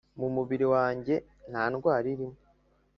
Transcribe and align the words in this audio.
Mu 0.19 0.27
mubiri 0.35 0.65
wanjye 0.73 1.15
nta 1.51 1.63
ndwara 1.71 2.05
irimo 2.13 2.37